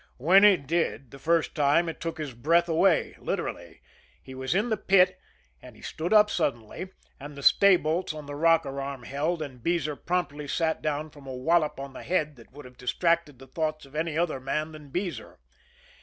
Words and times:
When 0.17 0.43
it 0.43 0.65
did 0.65 1.11
the 1.11 1.19
first 1.19 1.53
time 1.53 1.87
it 1.87 1.99
took 2.01 2.17
his 2.17 2.33
breath 2.33 2.67
away 2.67 3.15
literally. 3.19 3.83
He 4.19 4.33
was 4.33 4.55
in 4.55 4.69
the 4.69 4.75
pit, 4.77 5.19
and 5.61 5.75
he 5.75 5.83
stood 5.83 6.11
up 6.11 6.27
suddenly 6.31 6.89
and 7.19 7.35
the 7.35 7.43
staybolts 7.43 8.11
on 8.11 8.25
the 8.25 8.33
rocker 8.33 8.81
arm 8.81 9.03
held, 9.03 9.43
and 9.43 9.61
Beezer 9.61 9.95
promptly 9.95 10.47
sat 10.47 10.81
down 10.81 11.11
from 11.11 11.27
a 11.27 11.35
wallop 11.35 11.79
on 11.79 11.93
the 11.93 12.01
head 12.01 12.35
that 12.37 12.51
would 12.51 12.65
have 12.65 12.77
distracted 12.77 13.37
the 13.37 13.45
thoughts 13.45 13.85
of 13.85 13.95
any 13.95 14.17
other 14.17 14.39
man 14.39 14.71
than 14.71 14.89
Beezer. 14.89 15.37